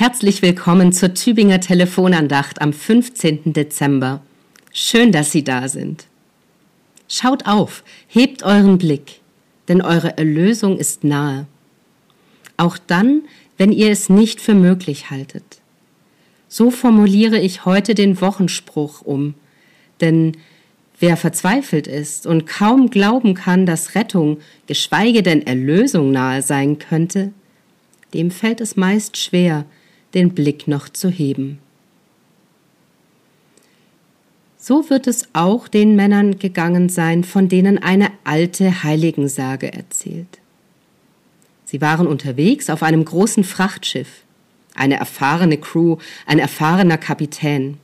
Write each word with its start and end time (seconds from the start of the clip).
Herzlich 0.00 0.40
willkommen 0.40 0.94
zur 0.94 1.12
Tübinger 1.12 1.60
Telefonandacht 1.60 2.62
am 2.62 2.72
15. 2.72 3.52
Dezember. 3.52 4.22
Schön, 4.72 5.12
dass 5.12 5.30
Sie 5.30 5.44
da 5.44 5.68
sind. 5.68 6.06
Schaut 7.06 7.44
auf, 7.44 7.84
hebt 8.08 8.42
euren 8.42 8.78
Blick, 8.78 9.20
denn 9.68 9.82
eure 9.82 10.16
Erlösung 10.16 10.78
ist 10.78 11.04
nahe. 11.04 11.46
Auch 12.56 12.78
dann, 12.78 13.24
wenn 13.58 13.72
ihr 13.72 13.90
es 13.90 14.08
nicht 14.08 14.40
für 14.40 14.54
möglich 14.54 15.10
haltet. 15.10 15.60
So 16.48 16.70
formuliere 16.70 17.38
ich 17.38 17.66
heute 17.66 17.94
den 17.94 18.22
Wochenspruch 18.22 19.02
um, 19.02 19.34
denn 20.00 20.38
wer 20.98 21.18
verzweifelt 21.18 21.86
ist 21.86 22.26
und 22.26 22.46
kaum 22.46 22.88
glauben 22.88 23.34
kann, 23.34 23.66
dass 23.66 23.94
Rettung, 23.94 24.38
geschweige 24.66 25.22
denn 25.22 25.46
Erlösung 25.46 26.10
nahe 26.10 26.40
sein 26.40 26.78
könnte, 26.78 27.32
dem 28.14 28.30
fällt 28.30 28.62
es 28.62 28.76
meist 28.76 29.18
schwer, 29.18 29.66
den 30.14 30.34
Blick 30.34 30.68
noch 30.68 30.88
zu 30.88 31.08
heben. 31.08 31.58
So 34.58 34.90
wird 34.90 35.06
es 35.06 35.28
auch 35.32 35.68
den 35.68 35.96
Männern 35.96 36.38
gegangen 36.38 36.90
sein, 36.90 37.24
von 37.24 37.48
denen 37.48 37.78
eine 37.78 38.10
alte 38.24 38.82
Heiligensage 38.84 39.72
erzählt. 39.72 40.38
Sie 41.64 41.80
waren 41.80 42.06
unterwegs 42.06 42.68
auf 42.68 42.82
einem 42.82 43.04
großen 43.04 43.44
Frachtschiff, 43.44 44.24
eine 44.74 44.96
erfahrene 44.96 45.56
Crew, 45.56 45.96
ein 46.26 46.38
erfahrener 46.38 46.98
Kapitän. 46.98 47.78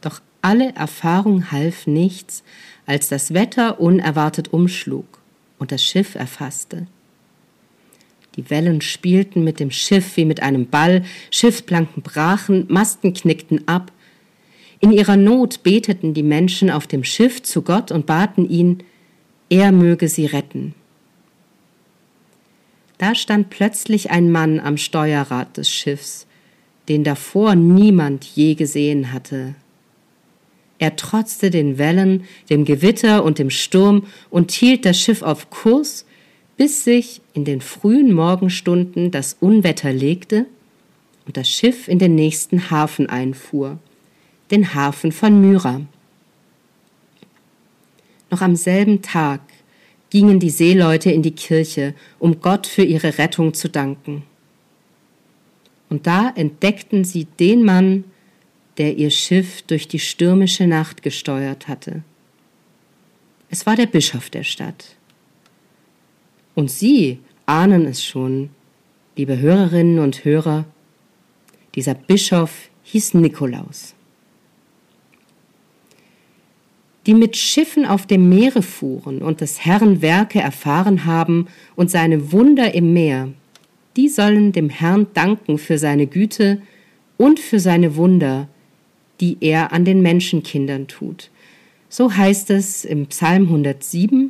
Doch 0.00 0.20
alle 0.42 0.74
Erfahrung 0.74 1.52
half 1.52 1.86
nichts, 1.86 2.42
als 2.86 3.08
das 3.08 3.32
Wetter 3.34 3.80
unerwartet 3.80 4.52
umschlug 4.52 5.06
und 5.58 5.70
das 5.70 5.84
Schiff 5.84 6.14
erfasste. 6.14 6.86
Die 8.36 8.48
Wellen 8.48 8.80
spielten 8.80 9.42
mit 9.42 9.58
dem 9.58 9.70
Schiff 9.70 10.16
wie 10.16 10.24
mit 10.24 10.42
einem 10.42 10.66
Ball, 10.66 11.02
Schiffsplanken 11.30 12.02
brachen, 12.02 12.66
Masten 12.68 13.12
knickten 13.12 13.66
ab. 13.66 13.90
In 14.78 14.92
ihrer 14.92 15.16
Not 15.16 15.62
beteten 15.62 16.14
die 16.14 16.22
Menschen 16.22 16.70
auf 16.70 16.86
dem 16.86 17.04
Schiff 17.04 17.42
zu 17.42 17.62
Gott 17.62 17.90
und 17.90 18.06
baten 18.06 18.48
ihn, 18.48 18.82
er 19.48 19.72
möge 19.72 20.08
sie 20.08 20.26
retten. 20.26 20.74
Da 22.98 23.14
stand 23.14 23.50
plötzlich 23.50 24.10
ein 24.10 24.30
Mann 24.30 24.60
am 24.60 24.76
Steuerrad 24.76 25.56
des 25.56 25.68
Schiffs, 25.68 26.26
den 26.88 27.02
davor 27.02 27.56
niemand 27.56 28.24
je 28.24 28.54
gesehen 28.54 29.12
hatte. 29.12 29.54
Er 30.78 30.96
trotzte 30.96 31.50
den 31.50 31.78
Wellen, 31.78 32.24
dem 32.48 32.64
Gewitter 32.64 33.24
und 33.24 33.38
dem 33.38 33.50
Sturm 33.50 34.06
und 34.30 34.52
hielt 34.52 34.86
das 34.86 35.00
Schiff 35.00 35.22
auf 35.22 35.50
Kurs 35.50 36.06
bis 36.60 36.84
sich 36.84 37.22
in 37.32 37.44
den 37.44 37.60
frühen 37.60 38.12
Morgenstunden 38.12 39.10
das 39.10 39.36
Unwetter 39.40 39.92
legte 39.92 40.46
und 41.26 41.36
das 41.36 41.48
Schiff 41.48 41.88
in 41.88 41.98
den 41.98 42.14
nächsten 42.14 42.70
Hafen 42.70 43.08
einfuhr, 43.08 43.78
den 44.50 44.74
Hafen 44.74 45.12
von 45.12 45.40
Myra. 45.40 45.82
Noch 48.30 48.40
am 48.40 48.56
selben 48.56 49.02
Tag 49.02 49.40
gingen 50.10 50.40
die 50.40 50.50
Seeleute 50.50 51.10
in 51.10 51.22
die 51.22 51.34
Kirche, 51.34 51.94
um 52.18 52.40
Gott 52.40 52.66
für 52.66 52.82
ihre 52.82 53.18
Rettung 53.18 53.54
zu 53.54 53.68
danken. 53.68 54.24
Und 55.88 56.06
da 56.06 56.32
entdeckten 56.34 57.04
sie 57.04 57.26
den 57.38 57.64
Mann, 57.64 58.04
der 58.78 58.96
ihr 58.96 59.10
Schiff 59.10 59.62
durch 59.62 59.88
die 59.88 59.98
stürmische 59.98 60.66
Nacht 60.66 61.02
gesteuert 61.02 61.68
hatte. 61.68 62.02
Es 63.50 63.66
war 63.66 63.76
der 63.76 63.86
Bischof 63.86 64.30
der 64.30 64.44
Stadt. 64.44 64.96
Und 66.54 66.70
Sie 66.70 67.18
ahnen 67.46 67.86
es 67.86 68.04
schon, 68.04 68.50
liebe 69.16 69.38
Hörerinnen 69.38 69.98
und 69.98 70.24
Hörer, 70.24 70.64
dieser 71.74 71.94
Bischof 71.94 72.70
hieß 72.82 73.14
Nikolaus. 73.14 73.94
Die 77.06 77.14
mit 77.14 77.36
Schiffen 77.36 77.86
auf 77.86 78.06
dem 78.06 78.28
Meere 78.28 78.62
fuhren 78.62 79.22
und 79.22 79.40
des 79.40 79.64
Herrn 79.64 80.02
Werke 80.02 80.40
erfahren 80.40 81.06
haben 81.06 81.46
und 81.76 81.90
seine 81.90 82.32
Wunder 82.32 82.74
im 82.74 82.92
Meer, 82.92 83.30
die 83.96 84.08
sollen 84.08 84.52
dem 84.52 84.68
Herrn 84.68 85.06
danken 85.14 85.58
für 85.58 85.78
seine 85.78 86.06
Güte 86.06 86.60
und 87.16 87.40
für 87.40 87.58
seine 87.58 87.96
Wunder, 87.96 88.48
die 89.20 89.36
er 89.40 89.72
an 89.72 89.84
den 89.84 90.02
Menschenkindern 90.02 90.88
tut. 90.88 91.30
So 91.88 92.14
heißt 92.14 92.50
es 92.50 92.84
im 92.84 93.06
Psalm 93.06 93.44
107 93.44 94.29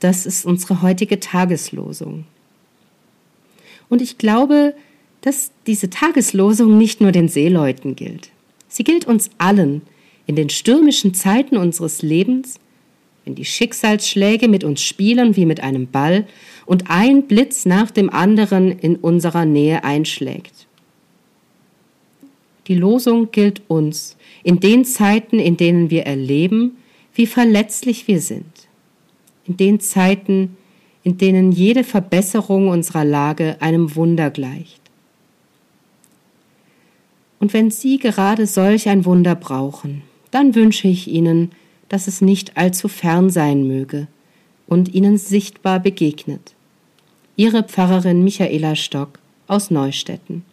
das 0.00 0.26
ist 0.26 0.46
unsere 0.46 0.82
heutige 0.82 1.20
Tageslosung. 1.20 2.24
Und 3.88 4.02
ich 4.02 4.18
glaube, 4.18 4.74
dass 5.20 5.52
diese 5.66 5.90
Tageslosung 5.90 6.78
nicht 6.78 7.00
nur 7.00 7.12
den 7.12 7.28
Seeleuten 7.28 7.94
gilt. 7.94 8.30
Sie 8.68 8.84
gilt 8.84 9.04
uns 9.04 9.30
allen 9.38 9.82
in 10.26 10.36
den 10.36 10.48
stürmischen 10.48 11.12
Zeiten 11.12 11.56
unseres 11.56 12.02
Lebens, 12.02 12.58
wenn 13.24 13.34
die 13.34 13.44
Schicksalsschläge 13.44 14.48
mit 14.48 14.64
uns 14.64 14.80
spielen 14.80 15.36
wie 15.36 15.44
mit 15.44 15.60
einem 15.60 15.86
Ball 15.86 16.26
und 16.64 16.84
ein 16.88 17.24
Blitz 17.24 17.66
nach 17.66 17.90
dem 17.90 18.08
anderen 18.08 18.78
in 18.78 18.96
unserer 18.96 19.44
Nähe 19.44 19.84
einschlägt. 19.84 20.66
Die 22.68 22.76
Losung 22.76 23.30
gilt 23.32 23.62
uns 23.68 24.16
in 24.42 24.60
den 24.60 24.84
Zeiten, 24.84 25.38
in 25.38 25.56
denen 25.56 25.90
wir 25.90 26.04
erleben, 26.04 26.76
wie 27.12 27.26
verletzlich 27.26 28.08
wir 28.08 28.20
sind 28.20 28.59
in 29.50 29.56
den 29.56 29.80
Zeiten, 29.80 30.56
in 31.02 31.18
denen 31.18 31.50
jede 31.50 31.82
Verbesserung 31.82 32.68
unserer 32.68 33.04
Lage 33.04 33.56
einem 33.58 33.96
Wunder 33.96 34.30
gleicht. 34.30 34.80
Und 37.40 37.52
wenn 37.52 37.72
Sie 37.72 37.98
gerade 37.98 38.46
solch 38.46 38.88
ein 38.88 39.04
Wunder 39.04 39.34
brauchen, 39.34 40.02
dann 40.30 40.54
wünsche 40.54 40.86
ich 40.86 41.08
Ihnen, 41.08 41.50
dass 41.88 42.06
es 42.06 42.20
nicht 42.20 42.56
allzu 42.56 42.86
fern 42.86 43.28
sein 43.28 43.66
möge 43.66 44.06
und 44.68 44.94
Ihnen 44.94 45.18
sichtbar 45.18 45.80
begegnet. 45.80 46.54
Ihre 47.34 47.64
Pfarrerin 47.64 48.22
Michaela 48.22 48.76
Stock 48.76 49.18
aus 49.48 49.72
Neustetten. 49.72 50.44